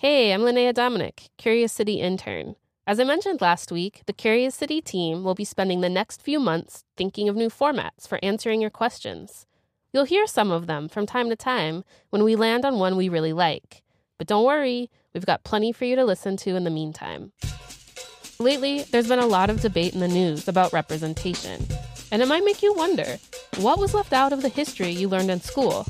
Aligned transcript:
Hey, 0.00 0.32
I'm 0.32 0.40
Linnea 0.40 0.72
Dominic, 0.72 1.28
Curious 1.36 1.74
City 1.74 2.00
intern. 2.00 2.56
As 2.86 2.98
I 2.98 3.04
mentioned 3.04 3.42
last 3.42 3.70
week, 3.70 4.00
the 4.06 4.14
Curious 4.14 4.54
City 4.54 4.80
team 4.80 5.24
will 5.24 5.34
be 5.34 5.44
spending 5.44 5.82
the 5.82 5.90
next 5.90 6.22
few 6.22 6.40
months 6.40 6.84
thinking 6.96 7.28
of 7.28 7.36
new 7.36 7.50
formats 7.50 8.08
for 8.08 8.18
answering 8.22 8.62
your 8.62 8.70
questions. 8.70 9.44
You'll 9.92 10.04
hear 10.04 10.26
some 10.26 10.50
of 10.50 10.66
them 10.66 10.88
from 10.88 11.04
time 11.04 11.28
to 11.28 11.36
time 11.36 11.84
when 12.08 12.24
we 12.24 12.34
land 12.34 12.64
on 12.64 12.78
one 12.78 12.96
we 12.96 13.10
really 13.10 13.34
like. 13.34 13.82
But 14.16 14.26
don't 14.26 14.46
worry, 14.46 14.88
we've 15.12 15.26
got 15.26 15.44
plenty 15.44 15.70
for 15.70 15.84
you 15.84 15.96
to 15.96 16.04
listen 16.06 16.38
to 16.38 16.56
in 16.56 16.64
the 16.64 16.70
meantime. 16.70 17.32
Lately, 18.38 18.84
there's 18.84 19.08
been 19.08 19.18
a 19.18 19.26
lot 19.26 19.50
of 19.50 19.60
debate 19.60 19.92
in 19.92 20.00
the 20.00 20.08
news 20.08 20.48
about 20.48 20.72
representation, 20.72 21.66
and 22.10 22.22
it 22.22 22.28
might 22.28 22.46
make 22.46 22.62
you 22.62 22.72
wonder 22.72 23.18
what 23.58 23.78
was 23.78 23.92
left 23.92 24.14
out 24.14 24.32
of 24.32 24.40
the 24.40 24.48
history 24.48 24.92
you 24.92 25.10
learned 25.10 25.30
in 25.30 25.42
school? 25.42 25.84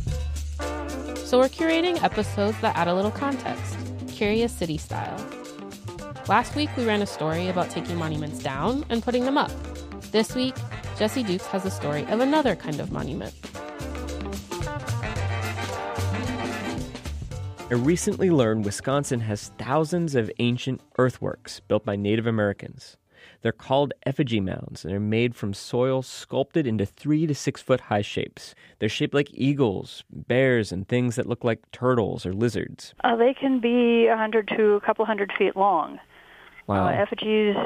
So 1.14 1.38
we're 1.38 1.48
curating 1.48 2.02
episodes 2.02 2.60
that 2.60 2.76
add 2.76 2.88
a 2.88 2.94
little 2.94 3.12
context 3.12 3.79
Curious 4.20 4.52
City 4.52 4.76
style. 4.76 5.16
Last 6.28 6.54
week, 6.54 6.68
we 6.76 6.84
ran 6.84 7.00
a 7.00 7.06
story 7.06 7.48
about 7.48 7.70
taking 7.70 7.96
monuments 7.96 8.42
down 8.42 8.84
and 8.90 9.02
putting 9.02 9.24
them 9.24 9.38
up. 9.38 9.50
This 10.12 10.34
week, 10.34 10.54
Jesse 10.98 11.22
Dukes 11.22 11.46
has 11.46 11.64
a 11.64 11.70
story 11.70 12.04
of 12.04 12.20
another 12.20 12.54
kind 12.54 12.80
of 12.80 12.92
monument. 12.92 13.32
I 17.70 17.74
recently 17.74 18.30
learned 18.30 18.66
Wisconsin 18.66 19.20
has 19.20 19.52
thousands 19.56 20.14
of 20.14 20.30
ancient 20.38 20.82
earthworks 20.98 21.60
built 21.60 21.86
by 21.86 21.96
Native 21.96 22.26
Americans. 22.26 22.98
They're 23.42 23.52
called 23.52 23.92
effigy 24.04 24.40
mounds 24.40 24.84
and 24.84 24.92
they're 24.92 25.00
made 25.00 25.34
from 25.34 25.54
soil 25.54 26.02
sculpted 26.02 26.66
into 26.66 26.86
three 26.86 27.26
to 27.26 27.34
six 27.34 27.60
foot 27.60 27.80
high 27.80 28.02
shapes. 28.02 28.54
They're 28.78 28.88
shaped 28.88 29.14
like 29.14 29.28
eagles, 29.32 30.04
bears, 30.10 30.72
and 30.72 30.86
things 30.86 31.16
that 31.16 31.26
look 31.26 31.44
like 31.44 31.70
turtles 31.72 32.26
or 32.26 32.32
lizards. 32.32 32.94
Uh, 33.04 33.16
they 33.16 33.34
can 33.34 33.60
be 33.60 34.06
a 34.06 34.16
hundred 34.16 34.48
to 34.56 34.74
a 34.74 34.80
couple 34.80 35.04
hundred 35.04 35.32
feet 35.38 35.56
long. 35.56 35.98
Wow. 36.66 36.86
Uh, 36.86 36.90
effigies 36.90 37.56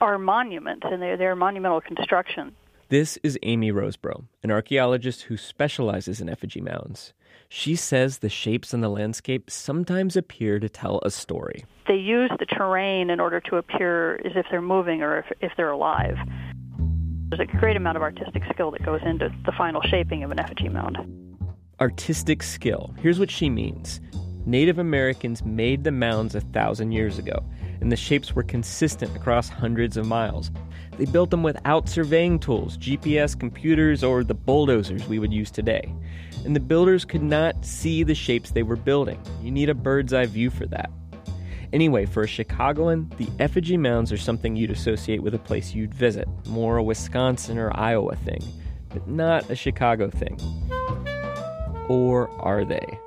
are 0.00 0.18
monuments, 0.18 0.86
and 0.90 1.00
they're, 1.00 1.16
they're 1.16 1.36
monumental 1.36 1.80
construction. 1.80 2.54
This 2.90 3.20
is 3.22 3.38
Amy 3.44 3.70
Rosebrough, 3.70 4.24
an 4.42 4.50
archaeologist 4.50 5.22
who 5.22 5.36
specializes 5.36 6.20
in 6.20 6.28
effigy 6.28 6.60
mounds. 6.60 7.12
She 7.48 7.76
says 7.76 8.18
the 8.18 8.28
shapes 8.28 8.74
on 8.74 8.80
the 8.80 8.88
landscape 8.88 9.48
sometimes 9.48 10.16
appear 10.16 10.58
to 10.58 10.68
tell 10.68 10.98
a 11.04 11.10
story. 11.12 11.64
They 11.86 11.94
use 11.94 12.32
the 12.40 12.46
terrain 12.46 13.08
in 13.08 13.20
order 13.20 13.38
to 13.42 13.58
appear 13.58 14.16
as 14.24 14.32
if 14.34 14.44
they're 14.50 14.60
moving 14.60 15.02
or 15.02 15.18
if, 15.18 15.26
if 15.40 15.52
they're 15.56 15.70
alive. 15.70 16.16
There's 17.28 17.48
a 17.48 17.58
great 17.58 17.76
amount 17.76 17.96
of 17.96 18.02
artistic 18.02 18.42
skill 18.52 18.72
that 18.72 18.84
goes 18.84 19.02
into 19.06 19.32
the 19.46 19.52
final 19.52 19.82
shaping 19.82 20.24
of 20.24 20.32
an 20.32 20.40
effigy 20.40 20.68
mound. 20.68 20.98
Artistic 21.80 22.42
skill. 22.42 22.92
Here's 22.98 23.20
what 23.20 23.30
she 23.30 23.48
means 23.48 24.00
Native 24.46 24.80
Americans 24.80 25.44
made 25.44 25.84
the 25.84 25.92
mounds 25.92 26.34
a 26.34 26.40
thousand 26.40 26.90
years 26.90 27.20
ago, 27.20 27.44
and 27.80 27.90
the 27.90 27.96
shapes 27.96 28.34
were 28.34 28.42
consistent 28.42 29.14
across 29.16 29.48
hundreds 29.48 29.96
of 29.96 30.06
miles. 30.06 30.50
They 30.98 31.06
built 31.06 31.30
them 31.30 31.42
without 31.42 31.88
surveying 31.88 32.38
tools, 32.38 32.76
GPS 32.76 33.38
computers, 33.38 34.04
or 34.04 34.22
the 34.22 34.34
bulldozers 34.34 35.08
we 35.08 35.18
would 35.18 35.32
use 35.32 35.50
today. 35.50 35.94
And 36.44 36.54
the 36.54 36.60
builders 36.60 37.04
could 37.04 37.22
not 37.22 37.64
see 37.64 38.02
the 38.02 38.14
shapes 38.14 38.50
they 38.50 38.62
were 38.62 38.76
building. 38.76 39.20
You 39.42 39.50
need 39.50 39.68
a 39.68 39.74
bird's 39.74 40.12
eye 40.12 40.26
view 40.26 40.50
for 40.50 40.66
that. 40.66 40.90
Anyway, 41.72 42.04
for 42.04 42.22
a 42.22 42.26
Chicagoan, 42.26 43.10
the 43.16 43.28
effigy 43.38 43.76
mounds 43.76 44.12
are 44.12 44.18
something 44.18 44.56
you'd 44.56 44.72
associate 44.72 45.22
with 45.22 45.34
a 45.34 45.38
place 45.38 45.72
you'd 45.72 45.94
visit, 45.94 46.28
more 46.48 46.78
a 46.78 46.82
Wisconsin 46.82 47.58
or 47.58 47.70
Iowa 47.78 48.16
thing, 48.16 48.42
but 48.88 49.06
not 49.06 49.48
a 49.48 49.54
Chicago 49.54 50.10
thing. 50.10 50.36
Or 51.88 52.28
are 52.40 52.64
they? 52.64 52.98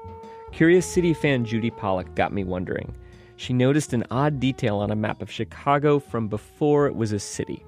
Curious 0.54 0.86
City 0.86 1.14
fan 1.14 1.44
Judy 1.44 1.72
Pollock 1.72 2.16
got 2.16 2.32
me 2.32 2.44
wondering. 2.44 2.96
She 3.44 3.52
noticed 3.52 3.92
an 3.92 4.06
odd 4.10 4.40
detail 4.40 4.78
on 4.78 4.90
a 4.90 4.96
map 4.96 5.22
of 5.22 5.30
Chicago 5.30 6.00
from 6.00 6.30
before 6.30 6.88
it 6.88 6.96
was 6.96 7.12
a 7.12 7.20
city 7.20 7.66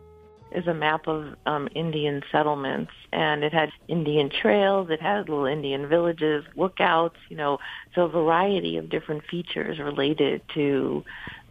is 0.54 0.68
a 0.68 0.74
map 0.74 1.06
of 1.06 1.36
um, 1.46 1.68
Indian 1.76 2.24
settlements, 2.32 2.94
and 3.12 3.44
it 3.44 3.52
had 3.52 3.72
Indian 3.90 4.30
trails, 4.30 4.90
it 4.90 5.02
had 5.02 5.28
little 5.28 5.46
Indian 5.46 5.90
villages, 5.90 6.46
lookouts, 6.56 7.18
you 7.28 7.36
know, 7.36 7.58
so 7.94 8.04
a 8.04 8.08
variety 8.08 8.78
of 8.78 8.90
different 8.90 9.26
features 9.30 9.80
related 9.80 10.42
to 10.54 11.04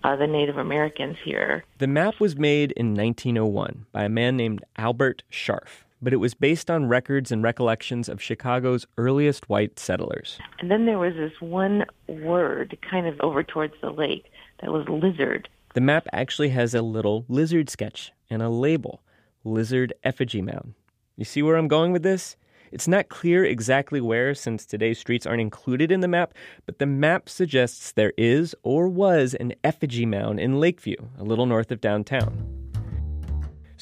uh, 0.04 0.16
the 0.16 0.26
Native 0.26 0.56
Americans 0.56 1.18
here. 1.22 1.62
The 1.76 1.86
map 1.86 2.18
was 2.18 2.34
made 2.34 2.72
in 2.72 2.94
1901 2.94 3.84
by 3.92 4.04
a 4.04 4.08
man 4.08 4.38
named 4.38 4.64
Albert 4.78 5.22
Scharf, 5.30 5.84
but 6.02 6.12
it 6.12 6.18
was 6.18 6.34
based 6.34 6.70
on 6.70 6.88
records 6.88 7.32
and 7.32 7.42
recollections 7.42 8.08
of 8.08 8.22
Chicago's 8.22 8.86
earliest 8.98 9.48
white 9.48 9.78
settlers. 9.78 10.38
And 10.58 10.70
then 10.70 10.86
there 10.86 10.98
was 10.98 11.14
this 11.14 11.32
one 11.40 11.84
word 12.08 12.76
kind 12.88 13.06
of 13.06 13.20
over 13.20 13.42
towards 13.42 13.74
the 13.80 13.90
lake 13.90 14.26
that 14.60 14.72
was 14.72 14.86
lizard. 14.88 15.48
The 15.74 15.80
map 15.80 16.06
actually 16.12 16.50
has 16.50 16.74
a 16.74 16.82
little 16.82 17.24
lizard 17.28 17.68
sketch 17.68 18.12
and 18.30 18.42
a 18.42 18.48
label 18.48 19.02
Lizard 19.44 19.92
Effigy 20.02 20.40
Mound. 20.40 20.74
You 21.16 21.24
see 21.24 21.42
where 21.42 21.56
I'm 21.56 21.68
going 21.68 21.92
with 21.92 22.02
this? 22.02 22.36
It's 22.72 22.88
not 22.88 23.08
clear 23.08 23.44
exactly 23.44 24.00
where, 24.00 24.34
since 24.34 24.66
today's 24.66 24.98
streets 24.98 25.26
aren't 25.26 25.40
included 25.40 25.92
in 25.92 26.00
the 26.00 26.08
map, 26.08 26.34
but 26.66 26.80
the 26.80 26.86
map 26.86 27.28
suggests 27.28 27.92
there 27.92 28.12
is 28.18 28.54
or 28.64 28.88
was 28.88 29.34
an 29.34 29.54
effigy 29.62 30.04
mound 30.06 30.40
in 30.40 30.58
Lakeview, 30.58 30.96
a 31.18 31.22
little 31.22 31.46
north 31.46 31.70
of 31.70 31.80
downtown. 31.80 32.63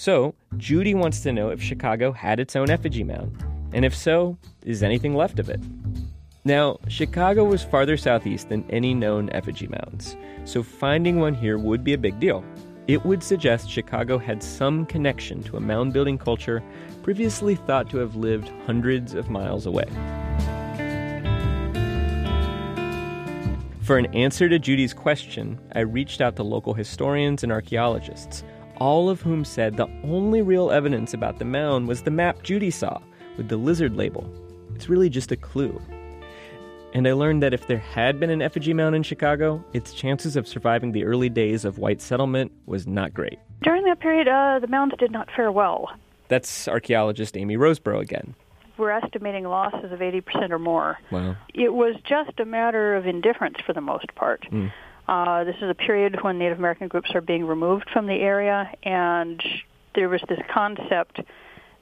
So, 0.02 0.34
Judy 0.56 0.94
wants 0.94 1.20
to 1.20 1.32
know 1.32 1.50
if 1.50 1.62
Chicago 1.62 2.10
had 2.10 2.40
its 2.40 2.56
own 2.56 2.70
effigy 2.70 3.04
mound, 3.04 3.40
and 3.72 3.84
if 3.84 3.94
so, 3.94 4.36
is 4.64 4.82
anything 4.82 5.14
left 5.14 5.38
of 5.38 5.48
it? 5.48 5.60
Now, 6.44 6.80
Chicago 6.88 7.44
was 7.44 7.62
farther 7.62 7.96
southeast 7.96 8.48
than 8.48 8.68
any 8.68 8.94
known 8.94 9.30
effigy 9.30 9.68
mounds, 9.68 10.16
so 10.44 10.64
finding 10.64 11.20
one 11.20 11.34
here 11.34 11.56
would 11.56 11.84
be 11.84 11.92
a 11.92 11.98
big 11.98 12.18
deal. 12.18 12.44
It 12.88 13.04
would 13.04 13.22
suggest 13.22 13.70
Chicago 13.70 14.18
had 14.18 14.42
some 14.42 14.86
connection 14.86 15.40
to 15.44 15.56
a 15.56 15.60
mound 15.60 15.92
building 15.92 16.18
culture 16.18 16.64
previously 17.04 17.54
thought 17.54 17.88
to 17.90 17.98
have 17.98 18.16
lived 18.16 18.50
hundreds 18.66 19.14
of 19.14 19.30
miles 19.30 19.66
away. 19.66 19.86
For 23.82 23.98
an 23.98 24.06
answer 24.06 24.48
to 24.48 24.58
Judy's 24.58 24.94
question, 24.94 25.60
I 25.76 25.80
reached 25.80 26.20
out 26.20 26.34
to 26.36 26.42
local 26.42 26.74
historians 26.74 27.44
and 27.44 27.52
archaeologists, 27.52 28.42
all 28.82 29.08
of 29.08 29.20
whom 29.20 29.44
said 29.44 29.76
the 29.76 29.86
only 30.02 30.42
real 30.42 30.72
evidence 30.72 31.14
about 31.14 31.38
the 31.38 31.44
mound 31.44 31.86
was 31.86 32.02
the 32.02 32.10
map 32.10 32.42
Judy 32.42 32.68
saw 32.68 32.98
with 33.36 33.48
the 33.48 33.56
lizard 33.56 33.96
label. 33.96 34.28
It's 34.74 34.88
really 34.88 35.08
just 35.08 35.30
a 35.30 35.36
clue. 35.36 35.80
And 36.92 37.06
I 37.06 37.12
learned 37.12 37.44
that 37.44 37.54
if 37.54 37.68
there 37.68 37.78
had 37.78 38.18
been 38.18 38.28
an 38.28 38.42
effigy 38.42 38.74
mound 38.74 38.96
in 38.96 39.04
Chicago, 39.04 39.64
its 39.72 39.94
chances 39.94 40.34
of 40.34 40.48
surviving 40.48 40.90
the 40.90 41.04
early 41.04 41.28
days 41.28 41.64
of 41.64 41.78
white 41.78 42.02
settlement 42.02 42.50
was 42.66 42.84
not 42.84 43.14
great. 43.14 43.38
During 43.62 43.84
that 43.84 44.00
period, 44.00 44.26
uh, 44.26 44.58
the 44.58 44.66
mounds 44.66 44.96
did 44.98 45.12
not 45.12 45.28
fare 45.30 45.52
well. 45.52 45.88
That's 46.26 46.66
archaeologist 46.66 47.36
Amy 47.36 47.56
Rosebrough 47.56 48.00
again. 48.00 48.34
We're 48.78 48.90
estimating 48.90 49.44
losses 49.44 49.92
of 49.92 50.00
80% 50.00 50.50
or 50.50 50.58
more. 50.58 50.98
Wow. 51.12 51.36
It 51.54 51.72
was 51.72 51.94
just 52.02 52.40
a 52.40 52.44
matter 52.44 52.96
of 52.96 53.06
indifference 53.06 53.58
for 53.64 53.74
the 53.74 53.80
most 53.80 54.12
part. 54.16 54.44
Mm. 54.50 54.72
Uh, 55.12 55.44
this 55.44 55.56
is 55.56 55.68
a 55.68 55.74
period 55.74 56.16
when 56.22 56.38
Native 56.38 56.58
American 56.58 56.88
groups 56.88 57.10
are 57.14 57.20
being 57.20 57.44
removed 57.44 57.84
from 57.92 58.06
the 58.06 58.14
area, 58.14 58.72
and 58.82 59.42
there 59.94 60.08
was 60.08 60.22
this 60.26 60.38
concept 60.50 61.20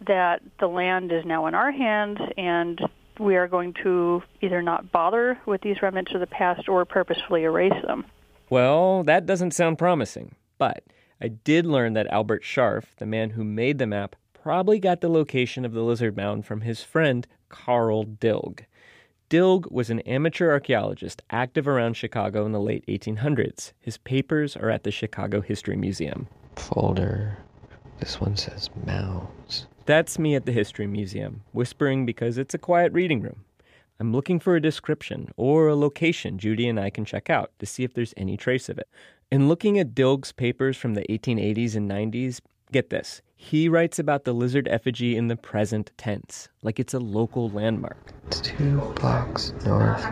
that 0.04 0.42
the 0.58 0.66
land 0.66 1.12
is 1.12 1.24
now 1.24 1.46
in 1.46 1.54
our 1.54 1.70
hands 1.70 2.18
and 2.36 2.80
we 3.20 3.36
are 3.36 3.46
going 3.46 3.72
to 3.84 4.20
either 4.40 4.62
not 4.62 4.90
bother 4.90 5.38
with 5.46 5.60
these 5.60 5.80
remnants 5.80 6.12
of 6.12 6.18
the 6.18 6.26
past 6.26 6.68
or 6.68 6.84
purposefully 6.84 7.44
erase 7.44 7.80
them. 7.86 8.04
Well, 8.48 9.04
that 9.04 9.26
doesn't 9.26 9.52
sound 9.52 9.78
promising. 9.78 10.34
But 10.58 10.82
I 11.20 11.28
did 11.28 11.66
learn 11.66 11.92
that 11.92 12.08
Albert 12.08 12.42
Scharf, 12.42 12.96
the 12.96 13.06
man 13.06 13.30
who 13.30 13.44
made 13.44 13.78
the 13.78 13.86
map, 13.86 14.16
probably 14.32 14.80
got 14.80 15.02
the 15.02 15.08
location 15.08 15.64
of 15.64 15.72
the 15.72 15.82
lizard 15.84 16.16
mound 16.16 16.46
from 16.46 16.62
his 16.62 16.82
friend 16.82 17.28
Carl 17.48 18.04
Dilg. 18.04 18.64
Dilg 19.30 19.70
was 19.70 19.90
an 19.90 20.00
amateur 20.00 20.50
archaeologist 20.50 21.22
active 21.30 21.68
around 21.68 21.94
Chicago 21.94 22.44
in 22.44 22.50
the 22.50 22.58
late 22.58 22.84
1800s. 22.88 23.72
His 23.78 23.96
papers 23.96 24.56
are 24.56 24.70
at 24.70 24.82
the 24.82 24.90
Chicago 24.90 25.40
History 25.40 25.76
Museum. 25.76 26.26
Folder. 26.56 27.38
This 28.00 28.20
one 28.20 28.36
says 28.36 28.70
mounds. 28.84 29.68
That's 29.86 30.18
me 30.18 30.34
at 30.34 30.46
the 30.46 30.52
History 30.52 30.88
Museum, 30.88 31.42
whispering 31.52 32.04
because 32.04 32.38
it's 32.38 32.54
a 32.54 32.58
quiet 32.58 32.92
reading 32.92 33.20
room. 33.20 33.44
I'm 34.00 34.12
looking 34.12 34.40
for 34.40 34.56
a 34.56 34.60
description 34.60 35.28
or 35.36 35.68
a 35.68 35.76
location 35.76 36.36
Judy 36.36 36.66
and 36.66 36.80
I 36.80 36.90
can 36.90 37.04
check 37.04 37.30
out 37.30 37.52
to 37.60 37.66
see 37.66 37.84
if 37.84 37.94
there's 37.94 38.14
any 38.16 38.36
trace 38.36 38.68
of 38.68 38.78
it. 38.78 38.88
In 39.30 39.46
looking 39.46 39.78
at 39.78 39.94
Dilg's 39.94 40.32
papers 40.32 40.76
from 40.76 40.94
the 40.94 41.06
1880s 41.08 41.76
and 41.76 41.88
90s, 41.88 42.40
get 42.72 42.90
this. 42.90 43.22
He 43.36 43.68
writes 43.68 43.98
about 43.98 44.24
the 44.24 44.32
lizard 44.32 44.68
effigy 44.68 45.16
in 45.16 45.28
the 45.28 45.36
present 45.36 45.92
tense, 45.96 46.48
like 46.62 46.78
it's 46.78 46.92
a 46.92 46.98
local 46.98 47.48
landmark. 47.48 48.12
It's 48.26 48.40
two 48.40 48.78
blocks 48.96 49.52
north 49.64 50.04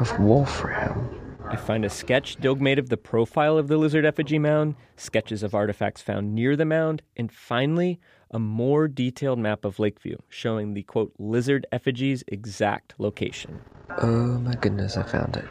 of 0.00 0.18
Wolfram. 0.18 1.22
I 1.48 1.54
find 1.54 1.84
a 1.84 1.90
sketch 1.90 2.38
Dilg 2.38 2.60
made 2.60 2.80
of 2.80 2.88
the 2.88 2.96
profile 2.96 3.56
of 3.56 3.68
the 3.68 3.76
lizard 3.76 4.04
effigy 4.04 4.38
mound, 4.38 4.74
sketches 4.96 5.44
of 5.44 5.54
artifacts 5.54 6.02
found 6.02 6.34
near 6.34 6.56
the 6.56 6.64
mound, 6.64 7.02
and 7.16 7.30
finally, 7.30 8.00
a 8.32 8.40
more 8.40 8.88
detailed 8.88 9.38
map 9.38 9.64
of 9.64 9.78
Lakeview 9.78 10.16
showing 10.28 10.74
the 10.74 10.82
quote 10.82 11.12
lizard 11.20 11.64
effigy's 11.70 12.24
exact 12.26 12.94
location. 12.98 13.60
Oh 14.02 14.38
my 14.40 14.54
goodness, 14.54 14.96
I 14.96 15.04
found 15.04 15.36
it. 15.36 15.44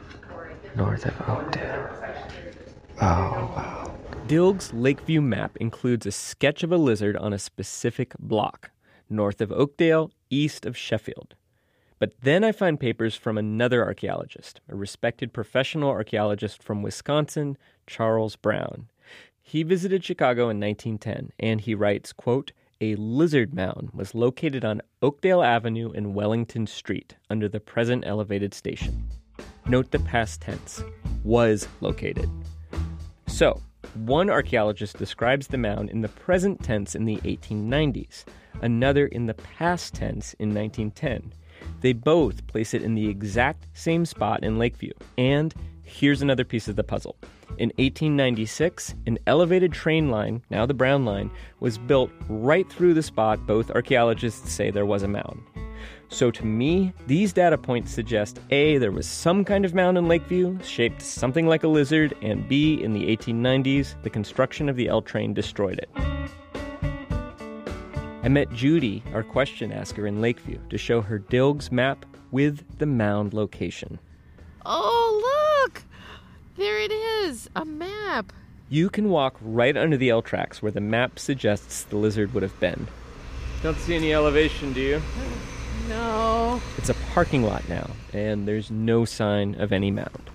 North 0.75 1.05
of 1.05 1.29
Oakdale. 1.29 1.89
Oh, 3.01 3.05
wow. 3.55 3.94
Dilg's 4.27 4.73
Lakeview 4.73 5.21
map 5.21 5.55
includes 5.57 6.07
a 6.07 6.11
sketch 6.11 6.63
of 6.63 6.71
a 6.71 6.77
lizard 6.77 7.15
on 7.15 7.31
a 7.31 7.37
specific 7.37 8.15
block, 8.17 8.71
north 9.07 9.39
of 9.39 9.51
Oakdale, 9.51 10.09
east 10.31 10.65
of 10.65 10.75
Sheffield. 10.75 11.35
But 11.99 12.13
then 12.23 12.43
I 12.43 12.51
find 12.51 12.79
papers 12.79 13.15
from 13.15 13.37
another 13.37 13.85
archaeologist, 13.85 14.61
a 14.67 14.75
respected 14.75 15.31
professional 15.31 15.91
archaeologist 15.91 16.63
from 16.63 16.81
Wisconsin, 16.81 17.55
Charles 17.85 18.35
Brown. 18.35 18.87
He 19.39 19.61
visited 19.61 20.03
Chicago 20.03 20.49
in 20.49 20.59
1910 20.59 21.31
and 21.39 21.61
he 21.61 21.75
writes, 21.75 22.11
quote, 22.11 22.51
a 22.81 22.95
lizard 22.95 23.53
mound 23.53 23.91
was 23.93 24.15
located 24.15 24.65
on 24.65 24.81
Oakdale 25.03 25.43
Avenue 25.43 25.91
and 25.91 26.15
Wellington 26.15 26.65
Street 26.65 27.15
under 27.29 27.47
the 27.47 27.59
present 27.59 28.03
elevated 28.07 28.55
station. 28.55 29.07
Note 29.67 29.91
the 29.91 29.99
past 29.99 30.41
tense 30.41 30.83
was 31.23 31.67
located. 31.79 32.27
So, 33.27 33.61
one 33.95 34.29
archaeologist 34.29 34.97
describes 34.97 35.47
the 35.47 35.57
mound 35.57 35.89
in 35.89 36.01
the 36.01 36.09
present 36.09 36.63
tense 36.63 36.95
in 36.95 37.05
the 37.05 37.17
1890s, 37.17 38.25
another 38.61 39.07
in 39.07 39.25
the 39.25 39.33
past 39.33 39.93
tense 39.93 40.33
in 40.39 40.53
1910. 40.53 41.33
They 41.81 41.93
both 41.93 42.45
place 42.47 42.73
it 42.73 42.81
in 42.81 42.95
the 42.95 43.07
exact 43.07 43.67
same 43.73 44.05
spot 44.05 44.43
in 44.43 44.57
Lakeview. 44.57 44.93
And 45.17 45.53
here's 45.83 46.21
another 46.21 46.43
piece 46.43 46.67
of 46.67 46.75
the 46.75 46.83
puzzle. 46.83 47.15
In 47.57 47.69
1896, 47.77 48.95
an 49.05 49.17
elevated 49.27 49.71
train 49.71 50.09
line, 50.09 50.41
now 50.49 50.65
the 50.65 50.73
Brown 50.73 51.05
Line, 51.05 51.31
was 51.61 51.77
built 51.77 52.11
right 52.27 52.69
through 52.69 52.93
the 52.93 53.03
spot 53.03 53.45
both 53.47 53.71
archaeologists 53.71 54.51
say 54.51 54.71
there 54.71 54.85
was 54.85 55.03
a 55.03 55.07
mound. 55.07 55.41
So 56.09 56.31
to 56.31 56.45
me, 56.45 56.93
these 57.07 57.33
data 57.33 57.57
points 57.57 57.91
suggest 57.91 58.39
A, 58.51 58.77
there 58.77 58.91
was 58.91 59.07
some 59.07 59.43
kind 59.43 59.65
of 59.65 59.73
mound 59.73 59.97
in 59.97 60.07
Lakeview, 60.07 60.59
shaped 60.63 61.01
something 61.01 61.47
like 61.47 61.63
a 61.63 61.67
lizard, 61.67 62.15
and 62.21 62.47
B, 62.47 62.81
in 62.81 62.93
the 62.93 63.15
1890s, 63.15 64.01
the 64.03 64.09
construction 64.09 64.69
of 64.69 64.75
the 64.75 64.87
L 64.87 65.01
train 65.01 65.33
destroyed 65.33 65.79
it. 65.79 65.89
I 68.23 68.27
met 68.27 68.51
Judy, 68.53 69.03
our 69.13 69.23
question 69.23 69.71
asker 69.71 70.07
in 70.07 70.21
Lakeview, 70.21 70.59
to 70.69 70.77
show 70.77 71.01
her 71.01 71.19
Dilg's 71.19 71.71
map 71.71 72.05
with 72.31 72.63
the 72.79 72.85
mound 72.85 73.33
location. 73.33 73.99
Oh, 74.65 75.61
look! 75.63 75.83
There 76.55 76.79
it 76.79 76.91
is, 76.91 77.49
a 77.55 77.65
map. 77.65 78.31
You 78.69 78.89
can 78.89 79.09
walk 79.09 79.35
right 79.41 79.77
under 79.77 79.97
the 79.97 80.09
L 80.09 80.21
tracks 80.21 80.61
where 80.61 80.71
the 80.71 80.81
map 80.81 81.19
suggests 81.19 81.83
the 81.83 81.97
lizard 81.97 82.33
would 82.33 82.41
have 82.43 82.59
been. 82.59 82.87
Don't 83.61 83.77
see 83.77 83.95
any 83.95 84.13
elevation, 84.13 84.73
do 84.73 84.81
you? 84.81 85.01
No. 85.89 86.61
It's 86.77 86.89
a 86.89 86.93
parking 87.13 87.43
lot 87.43 87.67
now, 87.69 87.89
and 88.13 88.47
there's 88.47 88.71
no 88.71 89.05
sign 89.05 89.55
of 89.55 89.71
any 89.71 89.91
mound. 89.91 90.29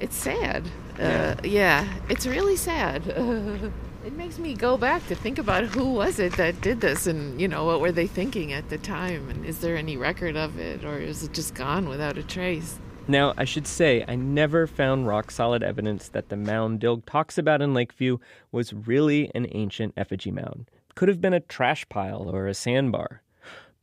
It's 0.00 0.16
sad. 0.16 0.64
Uh, 0.98 1.36
yeah, 1.44 1.86
it's 2.08 2.26
really 2.26 2.56
sad. 2.56 3.06
it 4.04 4.12
makes 4.14 4.38
me 4.38 4.54
go 4.54 4.76
back 4.76 5.06
to 5.08 5.14
think 5.14 5.38
about 5.38 5.64
who 5.64 5.92
was 5.92 6.18
it 6.18 6.36
that 6.36 6.60
did 6.60 6.80
this 6.80 7.06
and, 7.06 7.40
you 7.40 7.48
know, 7.48 7.64
what 7.64 7.80
were 7.80 7.92
they 7.92 8.06
thinking 8.06 8.52
at 8.52 8.68
the 8.70 8.78
time 8.78 9.28
and 9.28 9.44
is 9.44 9.60
there 9.60 9.76
any 9.76 9.96
record 9.96 10.36
of 10.36 10.58
it 10.58 10.84
or 10.84 10.98
is 10.98 11.22
it 11.22 11.32
just 11.32 11.54
gone 11.54 11.88
without 11.88 12.16
a 12.16 12.22
trace? 12.22 12.78
Now, 13.08 13.34
I 13.36 13.44
should 13.44 13.66
say, 13.66 14.04
I 14.06 14.14
never 14.14 14.66
found 14.66 15.06
rock 15.06 15.30
solid 15.30 15.62
evidence 15.62 16.08
that 16.08 16.28
the 16.28 16.36
mound 16.36 16.80
Dilg 16.80 17.04
talks 17.06 17.36
about 17.36 17.60
in 17.60 17.74
Lakeview 17.74 18.18
was 18.52 18.72
really 18.72 19.30
an 19.34 19.48
ancient 19.52 19.94
effigy 19.96 20.30
mound. 20.30 20.70
Could 20.94 21.08
have 21.08 21.20
been 21.20 21.34
a 21.34 21.40
trash 21.40 21.88
pile 21.88 22.30
or 22.30 22.46
a 22.46 22.54
sandbar. 22.54 23.22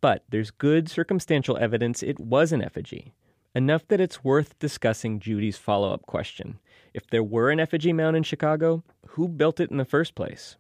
But 0.02 0.24
there's 0.30 0.52
good 0.52 0.90
circumstantial 0.90 1.58
evidence 1.58 2.04
it 2.04 2.20
was 2.20 2.52
an 2.52 2.62
effigy. 2.62 3.14
Enough 3.56 3.88
that 3.88 4.02
it's 4.02 4.24
worth 4.24 4.60
discussing 4.60 5.20
Judy's 5.20 5.58
follow 5.58 5.92
up 5.92 6.06
question. 6.06 6.60
If 6.94 7.08
there 7.08 7.24
were 7.24 7.50
an 7.50 7.60
effigy 7.60 7.94
mound 7.94 8.16
in 8.16 8.24
Chicago, 8.24 8.84
who 9.08 9.28
built 9.28 9.60
it 9.60 9.72
in 9.72 9.78
the 9.78 9.86
first 9.86 10.14
place? 10.14 10.58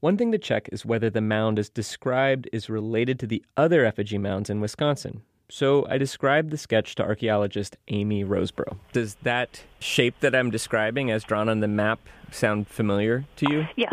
One 0.00 0.16
thing 0.16 0.32
to 0.32 0.38
check 0.38 0.68
is 0.72 0.86
whether 0.86 1.10
the 1.10 1.20
mound 1.20 1.58
as 1.58 1.68
described 1.68 2.48
is 2.52 2.70
related 2.70 3.20
to 3.20 3.26
the 3.26 3.44
other 3.56 3.84
effigy 3.84 4.18
mounds 4.18 4.50
in 4.50 4.60
Wisconsin. 4.60 5.22
So 5.50 5.86
I 5.88 5.98
described 5.98 6.50
the 6.50 6.56
sketch 6.56 6.94
to 6.94 7.02
archaeologist 7.02 7.76
Amy 7.88 8.24
Rosebrough. 8.24 8.78
Does 8.92 9.16
that 9.22 9.62
shape 9.78 10.18
that 10.20 10.34
I'm 10.34 10.50
describing 10.50 11.10
as 11.10 11.22
drawn 11.24 11.48
on 11.48 11.60
the 11.60 11.68
map 11.68 12.00
sound 12.30 12.68
familiar 12.68 13.24
to 13.36 13.46
you? 13.52 13.66
Yes. 13.76 13.92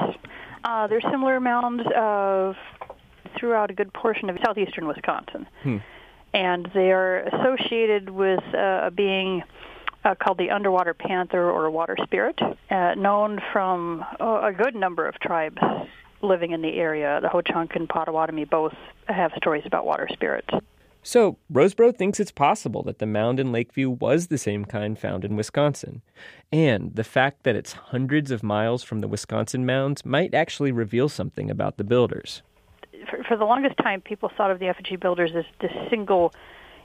Uh, 0.63 0.87
there's 0.87 1.03
similar 1.11 1.39
mounds 1.39 1.85
uh, 1.87 2.53
throughout 3.39 3.71
a 3.71 3.73
good 3.73 3.93
portion 3.93 4.29
of 4.29 4.37
southeastern 4.45 4.87
Wisconsin. 4.87 5.47
Hmm. 5.63 5.77
And 6.33 6.69
they 6.73 6.91
are 6.91 7.21
associated 7.23 8.09
with 8.09 8.43
uh, 8.53 8.87
a 8.87 8.91
being 8.91 9.43
uh, 10.03 10.15
called 10.15 10.37
the 10.37 10.51
underwater 10.51 10.93
panther 10.93 11.49
or 11.49 11.69
water 11.69 11.97
spirit, 12.03 12.39
uh, 12.69 12.93
known 12.95 13.39
from 13.51 14.05
uh, 14.19 14.41
a 14.43 14.53
good 14.53 14.75
number 14.75 15.07
of 15.07 15.19
tribes 15.19 15.57
living 16.21 16.51
in 16.51 16.61
the 16.61 16.75
area. 16.75 17.19
The 17.21 17.29
Ho-Chunk 17.29 17.75
and 17.75 17.87
Potawatomi 17.87 18.45
both 18.45 18.73
have 19.07 19.31
stories 19.37 19.63
about 19.65 19.85
water 19.85 20.07
spirits. 20.11 20.49
So, 21.03 21.37
Rosebrough 21.51 21.95
thinks 21.95 22.19
it's 22.19 22.31
possible 22.31 22.83
that 22.83 22.99
the 22.99 23.05
mound 23.05 23.39
in 23.39 23.53
Lakeview 23.53 23.89
was 23.89 24.27
the 24.27 24.37
same 24.37 24.65
kind 24.65 24.99
found 24.99 25.23
in 25.23 25.37
Wisconsin. 25.37 26.01
And 26.51 26.93
the 26.95 27.03
fact 27.05 27.43
that 27.43 27.55
it's 27.55 27.71
hundreds 27.71 28.29
of 28.29 28.43
miles 28.43 28.83
from 28.83 28.99
the 28.99 29.07
Wisconsin 29.07 29.65
mounds 29.65 30.05
might 30.05 30.33
actually 30.33 30.73
reveal 30.73 31.07
something 31.07 31.49
about 31.49 31.77
the 31.77 31.85
builders. 31.85 32.41
For, 33.09 33.23
for 33.23 33.37
the 33.37 33.45
longest 33.45 33.77
time, 33.77 34.01
people 34.01 34.31
thought 34.35 34.51
of 34.51 34.59
the 34.59 34.67
effigy 34.67 34.95
builders 34.95 35.31
as 35.35 35.45
this 35.61 35.71
single 35.89 36.33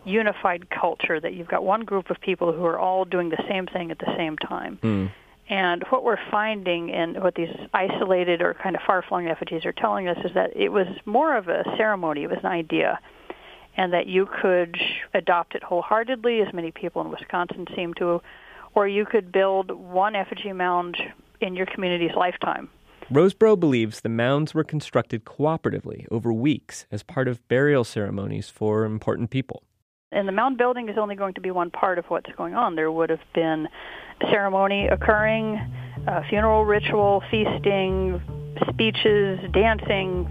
unified 0.04 0.68
culture, 0.68 1.20
that 1.20 1.34
you've 1.34 1.48
got 1.48 1.64
one 1.64 1.82
group 1.84 2.10
of 2.10 2.20
people 2.20 2.52
who 2.52 2.64
are 2.64 2.78
all 2.78 3.04
doing 3.04 3.28
the 3.28 3.42
same 3.48 3.66
thing 3.66 3.90
at 3.90 3.98
the 3.98 4.12
same 4.16 4.36
time. 4.36 4.78
Mm. 4.82 5.12
And 5.48 5.84
what 5.90 6.02
we're 6.02 6.18
finding 6.30 6.90
and 6.92 7.22
what 7.22 7.34
these 7.34 7.54
isolated 7.72 8.42
or 8.42 8.54
kind 8.54 8.74
of 8.74 8.82
far-flung 8.82 9.28
effigies 9.28 9.64
are 9.64 9.72
telling 9.72 10.08
us 10.08 10.18
is 10.24 10.32
that 10.34 10.56
it 10.56 10.70
was 10.70 10.86
more 11.04 11.36
of 11.36 11.48
a 11.48 11.62
ceremony, 11.76 12.24
it 12.24 12.30
was 12.30 12.38
an 12.42 12.46
idea 12.46 12.98
and 13.76 13.92
that 13.92 14.06
you 14.06 14.26
could 14.40 14.76
adopt 15.14 15.54
it 15.54 15.62
wholeheartedly, 15.62 16.40
as 16.40 16.52
many 16.52 16.70
people 16.70 17.02
in 17.02 17.10
Wisconsin 17.10 17.66
seem 17.74 17.94
to, 17.94 18.20
or 18.74 18.86
you 18.86 19.06
could 19.06 19.32
build 19.32 19.70
one 19.70 20.14
effigy 20.14 20.52
mound 20.52 20.96
in 21.40 21.56
your 21.56 21.66
community's 21.66 22.14
lifetime. 22.14 22.68
Rosebrough 23.10 23.60
believes 23.60 24.00
the 24.00 24.08
mounds 24.08 24.54
were 24.54 24.64
constructed 24.64 25.24
cooperatively 25.24 26.06
over 26.10 26.32
weeks 26.32 26.86
as 26.90 27.02
part 27.02 27.28
of 27.28 27.46
burial 27.48 27.84
ceremonies 27.84 28.48
for 28.48 28.84
important 28.84 29.30
people. 29.30 29.62
And 30.10 30.28
the 30.28 30.32
mound 30.32 30.58
building 30.58 30.88
is 30.88 30.98
only 30.98 31.14
going 31.14 31.34
to 31.34 31.40
be 31.40 31.50
one 31.50 31.70
part 31.70 31.98
of 31.98 32.04
what's 32.06 32.30
going 32.36 32.54
on. 32.54 32.76
There 32.76 32.92
would 32.92 33.10
have 33.10 33.20
been 33.34 33.68
ceremony 34.30 34.86
occurring, 34.86 35.56
uh, 36.06 36.22
funeral 36.28 36.64
ritual, 36.64 37.22
feasting, 37.30 38.20
speeches, 38.68 39.40
dancing, 39.52 40.30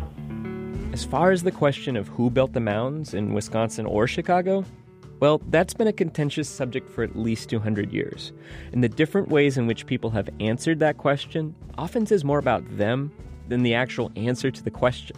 as 0.93 1.05
far 1.05 1.31
as 1.31 1.43
the 1.43 1.51
question 1.51 1.95
of 1.95 2.09
who 2.09 2.29
built 2.29 2.51
the 2.51 2.59
mounds 2.59 3.13
in 3.13 3.33
Wisconsin 3.33 3.85
or 3.85 4.07
Chicago, 4.07 4.65
well, 5.21 5.39
that's 5.49 5.75
been 5.75 5.87
a 5.87 5.93
contentious 5.93 6.49
subject 6.49 6.89
for 6.89 7.03
at 7.03 7.15
least 7.15 7.47
200 7.49 7.93
years. 7.93 8.33
And 8.73 8.83
the 8.83 8.89
different 8.89 9.29
ways 9.29 9.55
in 9.55 9.67
which 9.67 9.85
people 9.85 10.09
have 10.09 10.27
answered 10.39 10.79
that 10.79 10.97
question 10.97 11.55
often 11.77 12.07
says 12.07 12.25
more 12.25 12.39
about 12.39 12.63
them 12.75 13.11
than 13.47 13.61
the 13.61 13.75
actual 13.75 14.11
answer 14.15 14.49
to 14.49 14.63
the 14.63 14.71
question. 14.71 15.15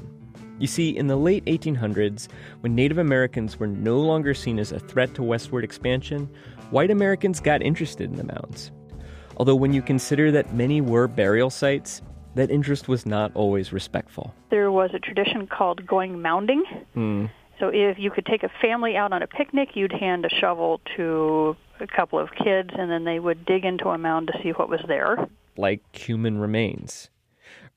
You 0.59 0.67
see, 0.67 0.89
in 0.89 1.07
the 1.07 1.15
late 1.15 1.45
1800s, 1.45 2.27
when 2.59 2.75
Native 2.75 2.97
Americans 2.97 3.57
were 3.57 3.67
no 3.67 3.99
longer 3.99 4.33
seen 4.33 4.59
as 4.59 4.73
a 4.73 4.79
threat 4.79 5.15
to 5.15 5.23
westward 5.23 5.63
expansion, 5.63 6.29
white 6.69 6.91
Americans 6.91 7.39
got 7.39 7.61
interested 7.61 8.11
in 8.11 8.17
the 8.17 8.25
mounds. 8.25 8.71
Although, 9.37 9.55
when 9.55 9.71
you 9.71 9.81
consider 9.81 10.31
that 10.31 10.53
many 10.53 10.81
were 10.81 11.07
burial 11.07 11.49
sites, 11.49 12.01
that 12.35 12.51
interest 12.51 12.87
was 12.87 13.05
not 13.05 13.31
always 13.35 13.71
respectful. 13.71 14.33
There 14.49 14.71
was 14.71 14.91
a 14.93 14.99
tradition 14.99 15.47
called 15.47 15.85
going 15.85 16.17
mounding. 16.17 16.61
Mm. 16.95 17.29
So 17.63 17.69
if 17.69 17.97
you 17.97 18.11
could 18.11 18.25
take 18.25 18.43
a 18.43 18.49
family 18.61 18.97
out 18.97 19.13
on 19.13 19.23
a 19.23 19.27
picnic, 19.27 19.69
you'd 19.73 19.93
hand 19.93 20.25
a 20.25 20.29
shovel 20.29 20.81
to 20.97 21.55
a 21.79 21.87
couple 21.87 22.19
of 22.19 22.27
kids, 22.31 22.71
and 22.77 22.91
then 22.91 23.05
they 23.05 23.19
would 23.19 23.45
dig 23.45 23.63
into 23.63 23.87
a 23.87 23.97
mound 23.97 24.27
to 24.27 24.33
see 24.43 24.49
what 24.49 24.67
was 24.67 24.81
there. 24.85 25.29
Like 25.55 25.81
human 25.95 26.39
remains. 26.39 27.09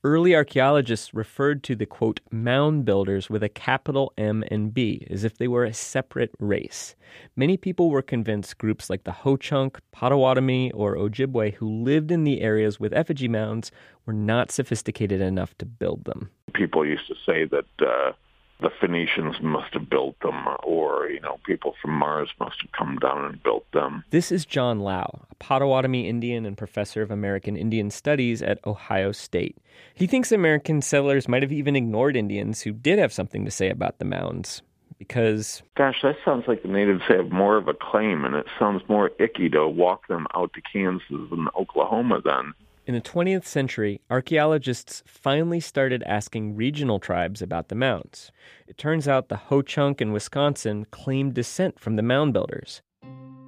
early 0.07 0.37
archaeologists 0.37 1.13
referred 1.15 1.65
to 1.65 1.75
the 1.75 1.87
quote 1.87 2.21
mound 2.31 2.85
builders 2.85 3.29
with 3.29 3.43
a 3.43 3.49
capital 3.49 4.13
M 4.17 4.45
and 4.51 4.73
B 4.73 5.07
as 5.11 5.25
if 5.25 5.37
they 5.37 5.49
were 5.49 5.65
a 5.65 5.73
separate 5.73 6.31
race. 6.39 6.95
Many 7.35 7.57
people 7.57 7.91
were 7.91 8.03
convinced 8.03 8.59
groups 8.59 8.89
like 8.89 9.05
the 9.05 9.13
Ho 9.13 9.37
Chunk, 9.37 9.81
Potawatomi, 9.93 10.71
or 10.73 10.97
Ojibwe 10.97 11.55
who 11.55 11.69
lived 11.69 12.11
in 12.11 12.25
the 12.25 12.41
areas 12.41 12.79
with 12.79 12.93
effigy 12.93 13.29
mounds 13.29 13.71
were 14.05 14.13
not 14.13 14.51
sophisticated 14.53 15.21
enough 15.21 15.57
to 15.59 15.67
build 15.67 16.05
them. 16.05 16.31
People 16.55 16.87
used 16.87 17.09
to 17.09 17.15
say 17.27 17.45
that 17.45 17.67
uh, 17.81 18.13
the 18.61 18.71
Phoenicians 18.81 19.37
must 19.43 19.75
have 19.75 19.91
built 19.91 20.19
them, 20.21 20.47
or, 20.63 21.09
you 21.09 21.21
know, 21.21 21.39
people 21.45 21.75
from 21.81 21.93
Mars 21.93 22.31
must 22.41 22.61
have 22.63 22.73
come 22.73 22.99
down 22.99 23.25
and 23.25 23.43
built 23.43 23.71
them. 23.73 24.03
This 24.11 24.33
is 24.33 24.47
John 24.47 24.81
Low, 24.81 25.27
a 25.31 25.35
Potawatomi 25.37 26.09
Indian 26.09 26.47
and 26.47 26.57
professor 26.57 27.03
of 27.03 27.11
American 27.11 27.57
Indian 27.57 27.91
Studies 27.91 28.43
at 28.43 28.67
Ohio 28.67 29.13
State. 29.13 29.59
He 29.95 30.07
thinks 30.07 30.33
American 30.33 30.81
settlers 30.81 31.29
might 31.29 31.43
have 31.43 31.53
even 31.53 31.77
ignored 31.77 32.17
Indians 32.17 32.63
who 32.63 32.73
did 32.73 32.99
have 32.99 33.13
something 33.13 33.45
to 33.45 33.51
say 33.51 33.69
about 33.69 33.99
the 33.99 34.05
mounds. 34.05 34.63
Because. 34.99 35.63
Gosh, 35.77 36.01
that 36.03 36.17
sounds 36.25 36.45
like 36.49 36.63
the 36.63 36.69
natives 36.69 37.03
have 37.09 37.31
more 37.31 37.59
of 37.59 37.69
a 37.69 37.75
claim, 37.75 38.25
and 38.25 38.35
it 38.35 38.47
sounds 38.59 38.83
more 38.89 39.11
icky 39.19 39.51
to 39.51 39.69
walk 39.69 40.09
them 40.09 40.27
out 40.35 40.55
to 40.55 40.63
Kansas 40.63 41.05
and 41.11 41.49
Oklahoma 41.55 42.23
then. 42.25 42.55
In 42.87 42.95
the 42.95 43.01
20th 43.01 43.45
century, 43.45 44.01
archaeologists 44.11 45.03
finally 45.09 45.59
started 45.59 46.05
asking 46.05 46.55
regional 46.55 47.01
tribes 47.01 47.43
about 47.43 47.67
the 47.67 47.75
mounds. 47.75 48.31
It 48.69 48.79
turns 48.79 49.09
out 49.09 49.29
the 49.29 49.49
Ho 49.49 49.61
Chunk 49.61 50.01
in 50.01 50.13
Wisconsin 50.13 50.87
claimed 50.93 51.35
descent 51.35 51.81
from 51.81 51.97
the 51.97 52.03
mound 52.03 52.33
builders. 52.33 52.83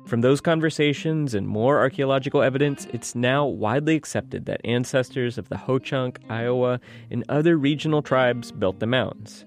From 0.07 0.23
those 0.23 0.41
conversations 0.41 1.35
and 1.35 1.47
more 1.47 1.79
archaeological 1.79 2.43
evidence, 2.43 2.89
it's 2.93 3.15
now 3.15 3.47
widely 3.47 3.95
accepted 3.95 4.47
that 4.47 4.61
ancestors 4.65 5.39
of 5.39 5.49
the 5.51 5.57
Ho 5.57 5.79
Chunk, 5.79 6.19
Iowa, 6.29 6.81
and 7.09 7.23
other 7.29 7.57
regional 7.57 8.03
tribes 8.03 8.51
built 8.51 8.81
the 8.81 8.87
mounds. 8.87 9.47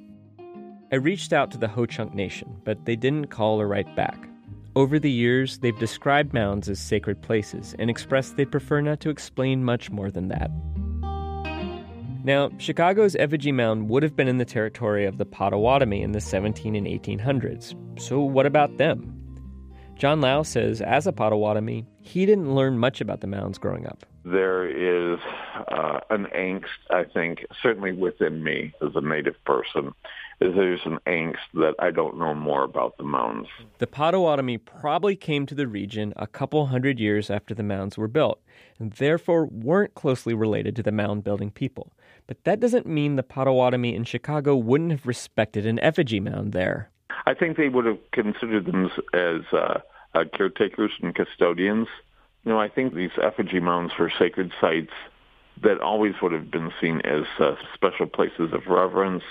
I 0.94 0.96
reached 0.96 1.34
out 1.34 1.52
to 1.52 1.58
the 1.58 1.68
Ho 1.68 1.86
Chunk 1.86 2.14
Nation, 2.14 2.62
but 2.64 2.86
they 2.86 2.96
didn't 2.96 3.28
call 3.28 3.60
or 3.60 3.68
write 3.68 3.94
back. 3.98 4.31
Over 4.74 5.00
the 5.00 5.12
years, 5.12 5.58
they've 5.58 5.78
described 5.78 6.34
mounds 6.34 6.70
as 6.70 6.80
sacred 6.80 7.22
places 7.22 7.76
and 7.78 7.90
expressed 7.90 8.38
they'd 8.38 8.50
prefer 8.50 8.80
not 8.80 9.02
to 9.02 9.10
explain 9.10 9.66
much 9.66 9.92
more 9.92 10.10
than 10.10 10.30
that. 10.30 10.50
Now, 12.24 12.52
Chicago's 12.58 13.16
effigy 13.18 13.52
mound 13.52 13.90
would 13.90 14.02
have 14.04 14.16
been 14.16 14.30
in 14.30 14.38
the 14.38 14.46
territory 14.46 15.06
of 15.06 15.18
the 15.18 15.26
Potawatomi 15.26 16.02
in 16.02 16.14
the 16.14 16.22
17 16.22 16.76
and 16.76 16.88
1800s. 16.88 17.76
So, 18.00 18.22
what 18.22 18.46
about 18.46 18.78
them? 18.78 19.18
John 19.98 20.22
Low 20.22 20.44
says, 20.44 20.82
as 20.82 21.06
a 21.06 21.12
Potawatomi, 21.12 21.86
he 22.00 22.26
didn't 22.26 22.56
learn 22.56 22.78
much 22.78 23.02
about 23.02 23.20
the 23.20 23.28
mounds 23.28 23.58
growing 23.58 23.86
up. 23.88 24.06
There 24.24 24.68
is 24.68 25.20
uh, 25.68 26.00
an 26.12 26.28
angst, 26.36 26.66
I 26.92 27.06
think, 27.06 27.46
certainly 27.62 27.92
within 27.92 28.44
me 28.44 28.72
as 28.82 28.92
a 28.96 29.02
native 29.02 29.44
person, 29.46 29.94
is 30.40 30.54
there's 30.56 30.82
an 30.86 31.00
angst 31.08 31.38
that 31.56 31.74
I 31.80 31.90
don't 31.90 32.20
know 32.20 32.36
more 32.36 32.64
about 32.64 32.98
the 32.98 33.04
mounds. 33.04 33.50
The 33.80 33.88
Potawatomi 33.88 34.60
probably 34.60 35.16
came 35.16 35.48
to 35.48 35.56
the 35.56 35.68
region 35.68 36.14
a 36.18 36.28
couple 36.28 36.68
hundred 36.68 37.00
years 37.00 37.32
after 37.32 37.56
the 37.56 37.64
mounds 37.64 37.98
were 37.98 38.08
built, 38.08 38.40
and 38.80 38.92
therefore 38.94 39.46
weren't 39.46 39.96
closely 39.96 40.36
related 40.36 40.76
to 40.76 40.84
the 40.84 40.92
mound 40.92 41.24
building 41.24 41.50
people. 41.50 41.92
But 42.28 42.44
that 42.44 42.60
doesn't 42.60 42.86
mean 42.86 43.16
the 43.16 43.24
Potawatomi 43.24 43.96
in 43.96 44.04
Chicago 44.04 44.56
wouldn't 44.56 44.92
have 44.92 45.08
respected 45.08 45.66
an 45.66 45.80
effigy 45.80 46.20
mound 46.20 46.54
there. 46.54 46.92
I 47.26 47.34
think 47.34 47.58
they 47.58 47.70
would 47.70 47.86
have 47.86 48.00
considered 48.12 48.66
them 48.66 48.90
as 49.14 49.42
uh, 49.52 49.80
uh, 50.14 50.24
caretakers 50.36 50.92
and 51.02 51.14
custodians. 51.14 51.88
You 52.44 52.52
know, 52.52 52.60
I 52.60 52.70
think 52.70 52.94
these 52.94 53.12
effigy 53.22 53.60
mounds 53.60 53.94
were 54.00 54.12
sacred 54.18 54.52
sites 54.60 54.94
that 55.62 55.80
always 55.82 56.16
would 56.22 56.32
have 56.32 56.50
been 56.50 56.72
seen 56.82 57.02
as 57.02 57.24
uh, 57.40 57.56
special 57.76 58.08
places 58.08 58.52
of 58.54 58.68
reverence 58.68 59.24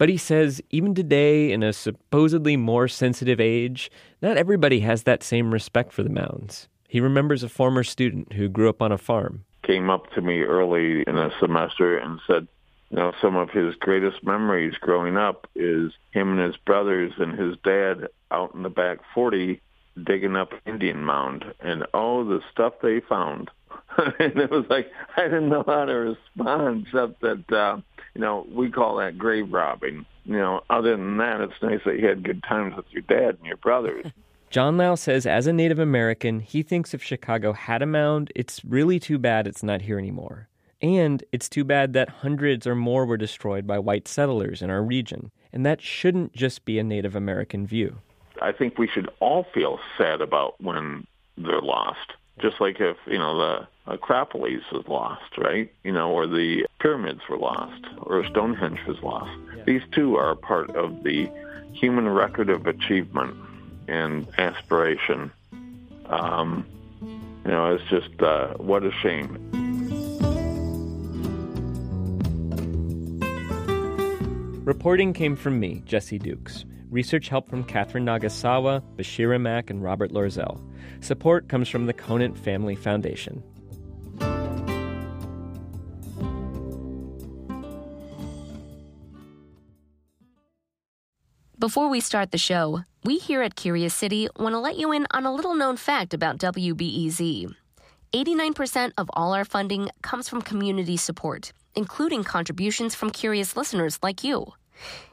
but 0.00 0.08
he 0.08 0.16
says 0.16 0.62
even 0.70 0.94
today, 0.94 1.52
in 1.52 1.62
a 1.62 1.74
supposedly 1.74 2.56
more 2.56 2.88
sensitive 2.88 3.38
age, 3.38 3.90
not 4.22 4.38
everybody 4.38 4.80
has 4.80 5.02
that 5.02 5.22
same 5.22 5.52
respect 5.52 5.92
for 5.92 6.02
the 6.02 6.08
mounds. 6.08 6.70
He 6.88 7.00
remembers 7.00 7.42
a 7.42 7.50
former 7.50 7.84
student 7.84 8.32
who 8.32 8.48
grew 8.48 8.70
up 8.70 8.80
on 8.80 8.92
a 8.92 8.96
farm. 8.96 9.44
Came 9.62 9.90
up 9.90 10.10
to 10.12 10.22
me 10.22 10.40
early 10.40 11.02
in 11.06 11.18
a 11.18 11.30
semester 11.38 11.98
and 11.98 12.18
said, 12.26 12.48
you 12.88 12.96
know, 12.96 13.12
some 13.20 13.36
of 13.36 13.50
his 13.50 13.74
greatest 13.74 14.24
memories 14.24 14.72
growing 14.80 15.18
up 15.18 15.46
is 15.54 15.92
him 16.12 16.30
and 16.30 16.40
his 16.40 16.56
brothers 16.56 17.12
and 17.18 17.38
his 17.38 17.58
dad 17.62 18.08
out 18.30 18.54
in 18.54 18.62
the 18.62 18.70
back 18.70 19.00
40 19.12 19.60
digging 20.04 20.36
up 20.36 20.50
Indian 20.66 21.04
mound. 21.04 21.44
And 21.60 21.86
oh, 21.94 22.24
the 22.24 22.40
stuff 22.52 22.74
they 22.82 23.00
found. 23.00 23.50
and 24.18 24.36
it 24.36 24.50
was 24.50 24.66
like, 24.68 24.90
I 25.16 25.24
didn't 25.24 25.48
know 25.48 25.64
how 25.66 25.84
to 25.84 25.92
respond 25.92 26.86
except 26.86 27.20
that, 27.20 27.52
uh, 27.52 27.80
you 28.14 28.20
know, 28.20 28.46
we 28.50 28.70
call 28.70 28.96
that 28.96 29.18
grave 29.18 29.52
robbing. 29.52 30.06
You 30.24 30.36
know, 30.36 30.60
other 30.70 30.96
than 30.96 31.16
that, 31.18 31.40
it's 31.40 31.62
nice 31.62 31.80
that 31.84 31.98
you 31.98 32.06
had 32.06 32.22
good 32.22 32.42
times 32.42 32.76
with 32.76 32.86
your 32.90 33.02
dad 33.02 33.36
and 33.36 33.46
your 33.46 33.56
brothers. 33.56 34.06
John 34.50 34.76
Low 34.76 34.96
says, 34.96 35.26
as 35.26 35.46
a 35.46 35.52
Native 35.52 35.78
American, 35.78 36.40
he 36.40 36.64
thinks 36.64 36.92
if 36.92 37.02
Chicago 37.02 37.52
had 37.52 37.82
a 37.82 37.86
mound, 37.86 38.32
it's 38.34 38.64
really 38.64 38.98
too 38.98 39.16
bad 39.16 39.46
it's 39.46 39.62
not 39.62 39.82
here 39.82 39.96
anymore. 39.96 40.48
And 40.82 41.22
it's 41.30 41.48
too 41.48 41.62
bad 41.62 41.92
that 41.92 42.08
hundreds 42.08 42.66
or 42.66 42.74
more 42.74 43.06
were 43.06 43.16
destroyed 43.16 43.66
by 43.66 43.78
white 43.78 44.08
settlers 44.08 44.60
in 44.60 44.70
our 44.70 44.82
region. 44.82 45.30
And 45.52 45.64
that 45.66 45.80
shouldn't 45.80 46.32
just 46.32 46.64
be 46.64 46.78
a 46.78 46.84
Native 46.84 47.14
American 47.14 47.66
view. 47.66 47.98
I 48.40 48.52
think 48.52 48.78
we 48.78 48.88
should 48.88 49.10
all 49.20 49.46
feel 49.52 49.78
sad 49.98 50.20
about 50.20 50.60
when 50.60 51.06
they're 51.36 51.60
lost. 51.60 52.12
Just 52.40 52.60
like 52.60 52.80
if, 52.80 52.96
you 53.06 53.18
know, 53.18 53.36
the 53.36 53.68
Acropolis 53.86 54.62
was 54.72 54.86
lost, 54.88 55.36
right? 55.36 55.70
You 55.84 55.92
know, 55.92 56.10
or 56.10 56.26
the 56.26 56.66
pyramids 56.78 57.20
were 57.28 57.36
lost, 57.36 57.84
or 57.98 58.24
Stonehenge 58.26 58.78
was 58.86 58.98
lost. 59.02 59.30
These 59.66 59.82
two 59.92 60.16
are 60.16 60.34
part 60.34 60.70
of 60.74 61.02
the 61.02 61.30
human 61.72 62.08
record 62.08 62.48
of 62.48 62.66
achievement 62.66 63.36
and 63.88 64.26
aspiration. 64.38 65.30
Um, 66.06 66.66
you 67.02 67.50
know, 67.50 67.74
it's 67.74 67.84
just 67.90 68.22
uh, 68.22 68.54
what 68.54 68.84
a 68.84 68.92
shame. 69.02 69.36
Reporting 74.64 75.12
came 75.12 75.36
from 75.36 75.58
me, 75.58 75.82
Jesse 75.84 76.18
Dukes. 76.18 76.64
Research 76.90 77.28
help 77.28 77.48
from 77.48 77.64
Catherine 77.64 78.04
Nagasawa, 78.04 78.82
Bashira 78.96 79.40
Mack, 79.40 79.70
and 79.70 79.82
Robert 79.82 80.12
Loerzel. 80.12 80.60
Support 81.00 81.48
comes 81.48 81.68
from 81.68 81.86
the 81.86 81.92
Conant 81.92 82.36
Family 82.36 82.74
Foundation. 82.74 83.42
Before 91.58 91.90
we 91.90 92.00
start 92.00 92.30
the 92.30 92.38
show, 92.38 92.84
we 93.04 93.18
here 93.18 93.42
at 93.42 93.54
Curious 93.54 93.94
City 93.94 94.28
want 94.38 94.54
to 94.54 94.58
let 94.58 94.78
you 94.78 94.92
in 94.92 95.06
on 95.10 95.26
a 95.26 95.34
little 95.34 95.54
known 95.54 95.76
fact 95.76 96.14
about 96.14 96.38
WBEZ. 96.38 97.54
89% 98.12 98.92
of 98.98 99.10
all 99.12 99.34
our 99.34 99.44
funding 99.44 99.90
comes 100.02 100.28
from 100.28 100.42
community 100.42 100.96
support, 100.96 101.52
including 101.76 102.24
contributions 102.24 102.94
from 102.94 103.10
curious 103.10 103.56
listeners 103.56 103.98
like 104.02 104.24
you. 104.24 104.54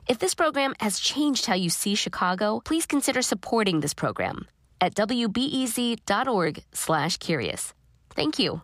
If 0.08 0.20
this 0.20 0.36
program 0.36 0.74
has 0.80 1.00
changed 1.00 1.48
how 1.48 1.56
you 1.56 1.70
see 1.70 1.96
Chicago, 1.96 2.62
please 2.64 2.86
consider 2.86 3.22
supporting 3.22 3.82
this 3.82 3.94
program 3.94 4.48
at 4.80 4.96
wbez.org/curious. 4.96 7.74
Thank 8.16 8.40
you. 8.40 8.62